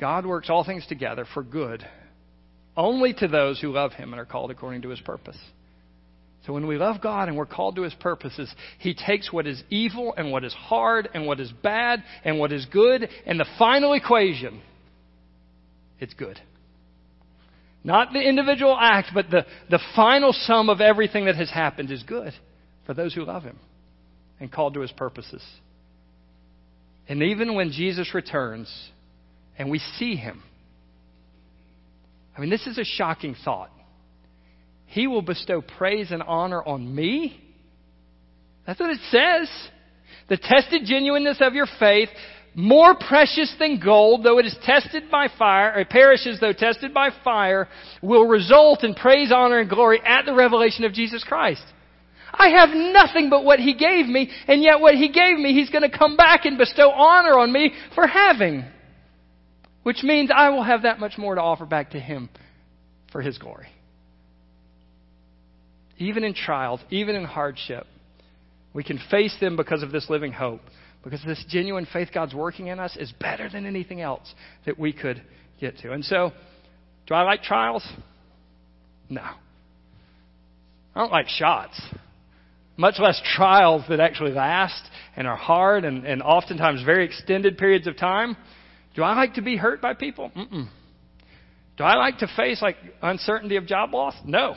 [0.01, 1.85] God works all things together for good
[2.75, 5.37] only to those who love Him and are called according to His purpose.
[6.47, 9.63] So when we love God and we're called to His purposes, He takes what is
[9.69, 13.47] evil and what is hard and what is bad and what is good, and the
[13.59, 14.63] final equation,
[16.01, 16.41] it's good.
[17.85, 22.03] Not the individual act, but the, the final sum of everything that has happened is
[22.05, 22.33] good
[22.87, 23.59] for those who love Him
[24.43, 25.43] and called to his purposes.
[27.09, 28.69] And even when Jesus returns
[29.57, 30.43] and we see him,
[32.37, 33.71] I mean, this is a shocking thought.
[34.87, 37.41] He will bestow praise and honor on me.
[38.67, 39.49] That's what it says.
[40.29, 42.09] The tested genuineness of your faith,
[42.55, 47.11] more precious than gold, though it is tested by fire, or perishes though tested by
[47.25, 47.69] fire,
[48.03, 51.65] will result in praise, honor, and glory at the revelation of Jesus Christ.
[52.33, 55.71] I have nothing but what He gave me, and yet what He gave me, He's
[55.71, 58.65] going to come back and bestow honor on me for having.
[59.83, 62.29] Which means I will have that much more to offer back to Him
[63.11, 63.69] for His glory.
[65.99, 67.87] Even in trials, even in hardship,
[68.73, 70.61] we can face them because of this living hope.
[71.03, 74.33] Because this genuine faith God's working in us is better than anything else
[74.67, 75.21] that we could
[75.61, 75.93] get to.
[75.93, 76.33] And so,
[77.07, 77.87] do I like trials?
[79.09, 79.23] No.
[80.95, 81.81] I don't like shots
[82.77, 84.83] much less trials that actually last
[85.17, 88.37] and are hard and, and oftentimes very extended periods of time.
[88.95, 90.31] Do I like to be hurt by people?
[90.35, 90.69] Mm-mm.
[91.77, 94.15] Do I like to face like uncertainty of job loss?
[94.25, 94.57] No.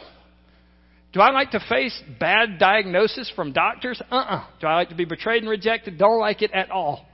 [1.16, 4.02] Do I like to face bad diagnosis from doctors?
[4.12, 4.44] Uh-uh.
[4.60, 5.98] Do I like to be betrayed and rejected?
[5.98, 7.06] Don't like it at all.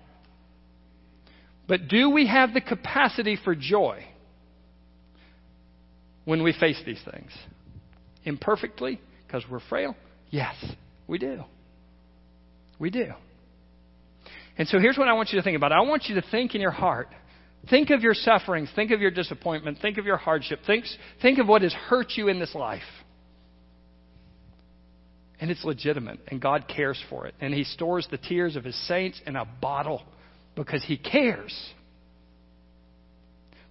[1.67, 4.03] But do we have the capacity for joy
[6.25, 7.29] when we face these things?
[8.25, 9.95] Imperfectly, because we're frail?
[10.31, 10.55] Yes.
[11.08, 11.43] We do.
[12.79, 13.12] We do.
[14.58, 15.71] And so here's what I want you to think about.
[15.71, 17.10] I want you to think in your heart.
[17.69, 18.69] Think of your sufferings.
[18.75, 19.77] Think of your disappointment.
[19.79, 20.62] Think of your hardship.
[20.65, 20.85] Think,
[21.21, 22.81] think of what has hurt you in this life.
[25.42, 27.33] And it's legitimate, and God cares for it.
[27.42, 30.04] And He stores the tears of His saints in a bottle
[30.56, 31.54] because He cares.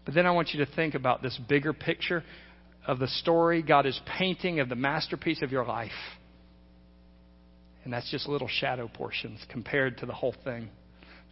[0.05, 2.25] But then I want you to think about this bigger picture
[2.87, 5.91] of the story God is painting of the masterpiece of your life.
[7.85, 10.69] And that's just little shadow portions compared to the whole thing.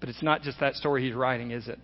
[0.01, 1.79] But it's not just that story he's writing, is it?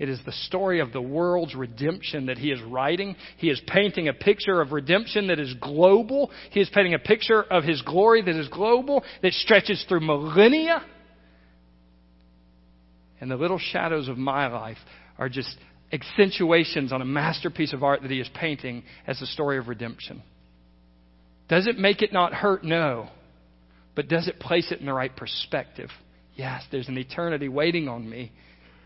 [0.00, 3.16] It is the story of the world's redemption that he is writing.
[3.36, 6.30] He is painting a picture of redemption that is global.
[6.52, 10.82] He is painting a picture of his glory that is global, that stretches through millennia.
[13.20, 14.78] And the little shadows of my life
[15.18, 15.54] are just
[15.92, 20.22] accentuations on a masterpiece of art that he is painting as the story of redemption.
[21.50, 22.64] Does it make it not hurt?
[22.64, 23.10] No.
[23.94, 25.90] But does it place it in the right perspective?
[26.36, 28.32] Yes, there's an eternity waiting on me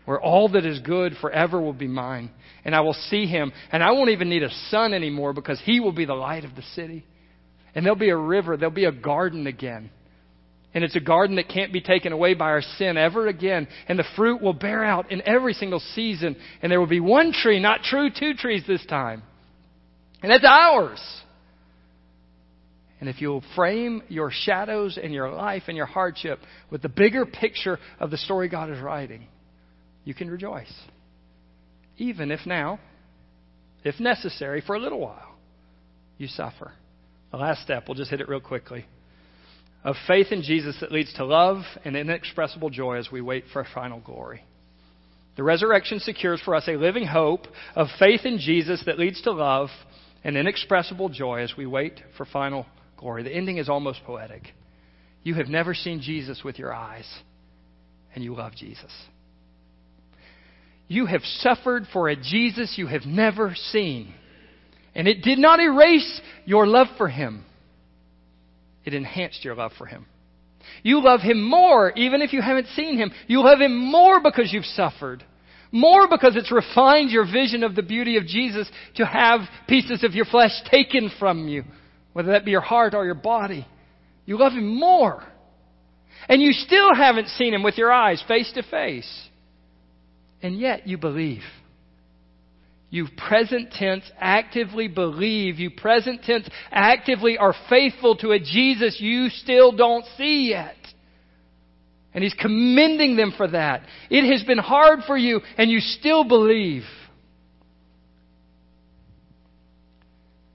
[0.05, 2.29] where all that is good forever will be mine.
[2.63, 3.51] And I will see him.
[3.71, 6.55] And I won't even need a sun anymore because he will be the light of
[6.55, 7.05] the city.
[7.73, 9.89] And there'll be a river, there'll be a garden again.
[10.73, 13.67] And it's a garden that can't be taken away by our sin ever again.
[13.87, 16.35] And the fruit will bear out in every single season.
[16.61, 19.23] And there will be one tree, not true two trees this time.
[20.21, 21.01] And that's ours.
[22.99, 26.39] And if you'll frame your shadows and your life and your hardship
[26.69, 29.27] with the bigger picture of the story God is writing,
[30.05, 30.73] you can rejoice.
[31.97, 32.79] Even if now,
[33.83, 35.35] if necessary, for a little while,
[36.17, 36.71] you suffer.
[37.31, 38.85] The last step, we'll just hit it real quickly
[39.85, 43.65] of faith in Jesus that leads to love and inexpressible joy as we wait for
[43.73, 44.43] final glory.
[45.37, 47.45] The resurrection secures for us a living hope
[47.75, 49.69] of faith in Jesus that leads to love
[50.23, 52.65] and inexpressible joy as we wait for final
[52.97, 53.21] glory.
[53.21, 54.41] The ending is almost poetic.
[55.21, 57.07] You have never seen Jesus with your eyes,
[58.15, 58.91] and you love Jesus.
[60.87, 64.13] You have suffered for a Jesus you have never seen,
[64.93, 67.43] and it did not erase your love for him
[68.85, 70.05] it enhanced your love for Him.
[70.83, 73.11] You love Him more even if you haven't seen Him.
[73.27, 75.23] You love Him more because you've suffered.
[75.71, 80.13] More because it's refined your vision of the beauty of Jesus to have pieces of
[80.13, 81.63] your flesh taken from you,
[82.13, 83.67] whether that be your heart or your body.
[84.25, 85.23] You love Him more.
[86.29, 89.29] And you still haven't seen Him with your eyes face to face.
[90.45, 91.41] And yet you believe.
[92.91, 95.57] You present tense actively believe.
[95.57, 100.75] You present tense actively are faithful to a Jesus you still don't see yet.
[102.13, 103.87] And he's commending them for that.
[104.11, 106.83] It has been hard for you and you still believe.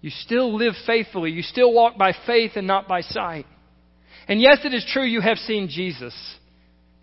[0.03, 1.33] You still live faithfully.
[1.33, 3.47] You still walk by faith and not by sight.
[4.29, 6.15] And yes, it is true you have seen Jesus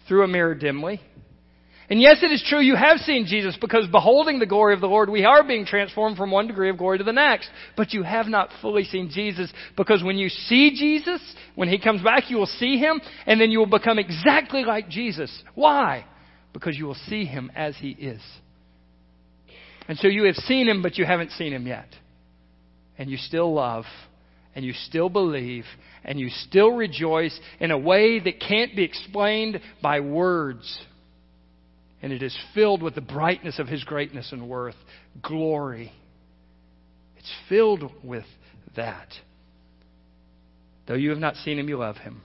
[0.08, 1.02] through a mirror dimly.
[1.90, 4.88] And yes, it is true you have seen Jesus because beholding the glory of the
[4.88, 7.50] Lord, we are being transformed from one degree of glory to the next.
[7.78, 11.22] But you have not fully seen Jesus because when you see Jesus,
[11.56, 14.90] when He comes back, you will see Him and then you will become exactly like
[14.90, 15.32] Jesus.
[15.56, 16.06] Why?
[16.52, 18.22] Because you will see Him as He is.
[19.88, 21.88] And so you have seen Him, but you haven't seen Him yet.
[22.98, 23.86] And you still love
[24.56, 25.64] and you still believe
[26.04, 30.86] and you still rejoice in a way that can't be explained by words
[32.02, 34.76] and it is filled with the brightness of His greatness and worth,
[35.22, 35.92] glory.
[37.18, 38.26] It's filled with
[38.76, 39.08] that.
[40.88, 42.22] Though you have not seen Him, you love Him.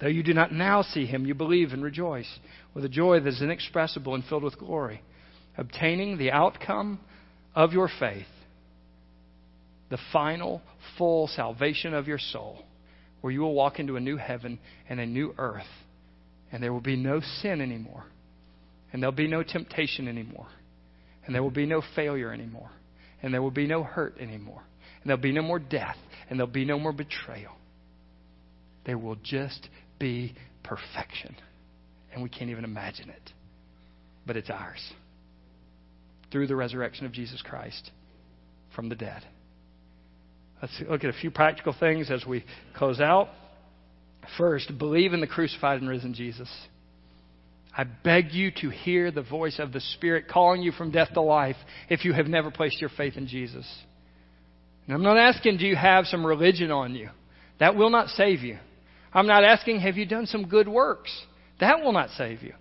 [0.00, 2.38] Though you do not now see Him, you believe and rejoice
[2.74, 5.02] with a joy that is inexpressible and filled with glory,
[5.58, 7.00] obtaining the outcome
[7.54, 8.26] of your faith,
[9.90, 10.62] the final,
[10.96, 12.64] full salvation of your soul,
[13.20, 15.66] where you will walk into a new heaven and a new earth,
[16.50, 18.04] and there will be no sin anymore
[18.92, 20.46] and there'll be no temptation anymore.
[21.24, 22.70] And there will be no failure anymore.
[23.22, 24.62] And there will be no hurt anymore.
[25.00, 25.96] And there'll be no more death.
[26.28, 27.52] And there'll be no more betrayal.
[28.84, 29.68] There will just
[29.98, 31.36] be perfection.
[32.12, 33.30] And we can't even imagine it.
[34.26, 34.92] But it's ours.
[36.30, 37.90] Through the resurrection of Jesus Christ
[38.74, 39.22] from the dead.
[40.60, 42.44] Let's look at a few practical things as we
[42.76, 43.28] close out.
[44.38, 46.48] First, believe in the crucified and risen Jesus.
[47.76, 51.22] I beg you to hear the voice of the Spirit calling you from death to
[51.22, 51.56] life
[51.88, 53.66] if you have never placed your faith in Jesus.
[54.86, 57.08] And I'm not asking, do you have some religion on you?
[57.60, 58.58] That will not save you.
[59.14, 61.10] I'm not asking, have you done some good works?
[61.60, 62.54] That will not save you.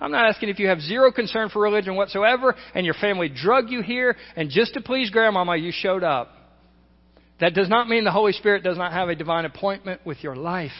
[0.00, 3.68] I'm not asking if you have zero concern for religion whatsoever and your family drug
[3.68, 6.30] you here and just to please grandmama you showed up.
[7.40, 10.36] That does not mean the Holy Spirit does not have a divine appointment with your
[10.36, 10.70] life.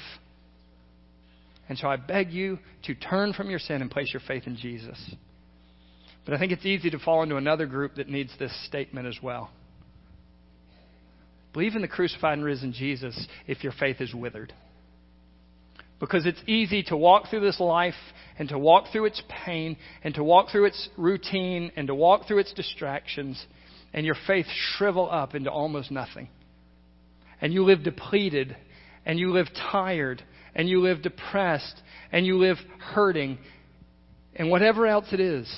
[1.71, 4.57] And so I beg you to turn from your sin and place your faith in
[4.57, 4.99] Jesus.
[6.25, 9.17] But I think it's easy to fall into another group that needs this statement as
[9.23, 9.53] well.
[11.53, 14.53] Believe in the crucified and risen Jesus if your faith is withered.
[16.01, 17.95] Because it's easy to walk through this life
[18.37, 22.27] and to walk through its pain and to walk through its routine and to walk
[22.27, 23.41] through its distractions
[23.95, 24.47] and your faith
[24.77, 26.31] shrivel up into almost nothing.
[27.41, 28.57] And you live depleted
[29.07, 31.81] and you live tired and you live depressed
[32.13, 33.39] and you live hurting
[34.35, 35.49] and whatever else it is.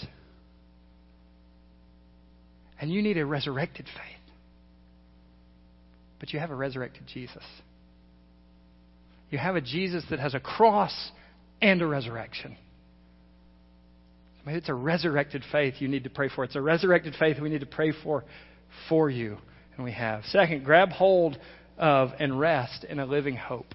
[2.80, 4.34] And you need a resurrected faith.
[6.18, 7.45] But you have a resurrected Jesus.
[9.30, 10.95] You have a Jesus that has a cross
[11.61, 12.57] and a resurrection.
[14.47, 16.45] It's a resurrected faith you need to pray for.
[16.45, 18.24] It's a resurrected faith we need to pray for
[18.88, 19.38] for you.
[19.76, 20.24] And we have.
[20.26, 21.38] Second, grab hold
[21.78, 23.74] of and rest in a living hope.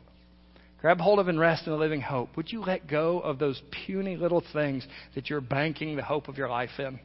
[0.88, 2.38] Grab hold of and rest in the living hope.
[2.38, 6.38] Would you let go of those puny little things that you're banking the hope of
[6.38, 6.98] your life in?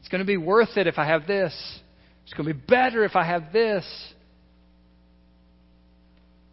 [0.00, 1.54] It's going to be worth it if I have this.
[2.24, 3.84] It's going to be better if I have this.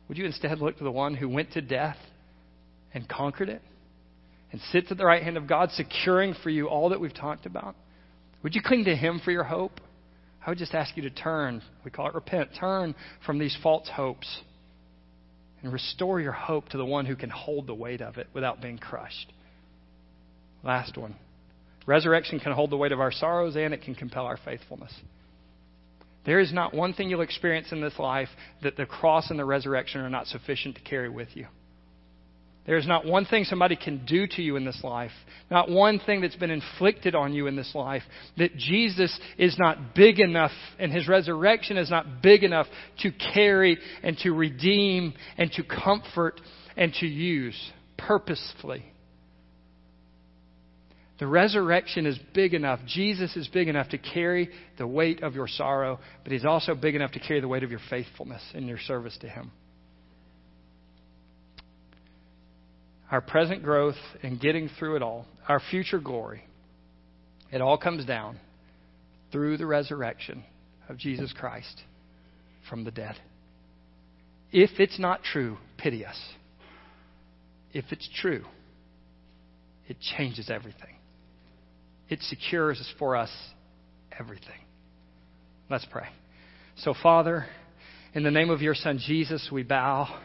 [0.08, 1.98] Would you instead look to the one who went to death
[2.94, 3.64] and conquered it
[4.52, 7.48] and sits at the right hand of God, securing for you all that we've talked
[7.48, 7.76] about?
[8.44, 9.82] Would you cling to him for your hope?
[10.46, 11.64] I would just ask you to turn.
[11.84, 12.52] We call it repent.
[12.60, 12.94] Turn
[13.26, 14.44] from these false hopes
[15.62, 18.62] and restore your hope to the one who can hold the weight of it without
[18.62, 19.32] being crushed.
[20.64, 21.16] Last one.
[21.86, 24.94] Resurrection can hold the weight of our sorrows and it can compel our faithfulness.
[26.26, 28.30] There is not one thing you'll experience in this life
[28.62, 31.48] that the cross and the resurrection are not sufficient to carry with you.
[32.70, 35.10] There is not one thing somebody can do to you in this life,
[35.50, 38.04] not one thing that's been inflicted on you in this life,
[38.38, 42.68] that Jesus is not big enough and his resurrection is not big enough
[43.00, 46.40] to carry and to redeem and to comfort
[46.78, 47.60] and to use
[47.98, 48.86] purposefully.
[51.18, 52.82] The resurrection is big enough.
[52.86, 56.94] Jesus is big enough to carry the weight of your sorrow, but He's also big
[56.94, 59.50] enough to carry the weight of your faithfulness in your service to Him.
[63.12, 66.44] Our present growth and getting through it all, our future glory,
[67.52, 68.40] it all comes down
[69.32, 70.44] through the resurrection
[70.88, 71.82] of Jesus Christ
[72.70, 73.16] from the dead.
[74.52, 76.20] If it's not true, pity us.
[77.74, 78.44] If it's true,
[79.88, 81.00] it changes everything
[82.10, 83.30] it secures for us
[84.20, 84.60] everything.
[85.70, 86.08] Let's pray.
[86.78, 87.46] So, Father,
[88.14, 90.20] in the name of your Son Jesus, we bow.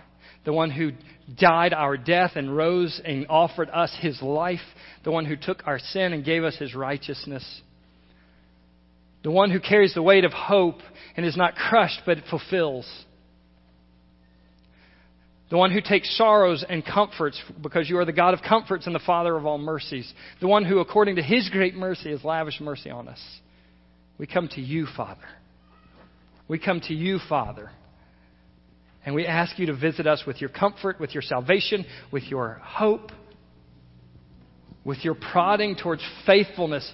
[0.44, 0.92] The one who
[1.38, 4.60] died our death and rose and offered us his life.
[5.04, 7.44] The one who took our sin and gave us his righteousness.
[9.22, 10.80] The one who carries the weight of hope
[11.16, 12.86] and is not crushed but fulfills
[15.54, 18.94] the one who takes sorrows and comforts, because you are the God of comforts and
[18.94, 22.60] the Father of all mercies, the one who, according to his great mercy, has lavished
[22.60, 23.20] mercy on us.
[24.18, 25.28] We come to you, Father.
[26.48, 27.70] We come to you, Father.
[29.04, 32.60] And we ask you to visit us with your comfort, with your salvation, with your
[32.62, 33.12] hope,
[34.84, 36.90] with your prodding towards faithfulness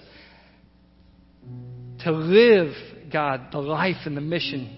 [1.99, 2.73] to live,
[3.11, 4.77] God, the life and the mission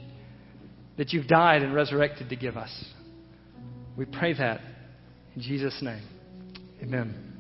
[0.97, 2.85] that you've died and resurrected to give us.
[3.97, 4.61] We pray that
[5.35, 6.03] in Jesus' name.
[6.81, 7.32] Amen.